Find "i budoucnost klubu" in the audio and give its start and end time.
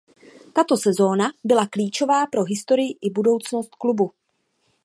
3.01-4.11